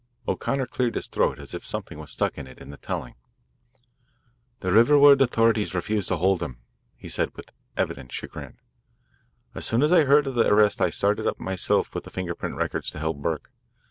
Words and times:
O'Connor 0.27 0.65
cleared 0.65 0.95
his 0.95 1.05
throat 1.05 1.37
as 1.37 1.53
if 1.53 1.63
something 1.63 2.03
stuck 2.07 2.35
in 2.35 2.47
it, 2.47 2.57
in 2.57 2.71
the 2.71 2.77
telling. 2.77 3.13
"The 4.61 4.71
Riverwood 4.71 5.21
authorities 5.21 5.75
refused 5.75 6.07
to 6.07 6.15
hold 6.17 6.39
them," 6.39 6.57
he 6.95 7.07
said 7.07 7.35
with 7.35 7.51
evident 7.77 8.11
chagrin. 8.11 8.57
"As 9.53 9.63
soon 9.67 9.83
as 9.83 9.91
I 9.91 10.05
heard 10.05 10.25
of 10.25 10.33
the 10.33 10.47
arrest 10.47 10.81
I 10.81 10.89
started 10.89 11.27
up 11.27 11.39
myself 11.39 11.93
with 11.93 12.03
the 12.03 12.09
finger 12.09 12.33
print 12.33 12.55
records 12.55 12.89
to 12.89 12.99
help 12.99 13.17
Burke. 13.17 13.51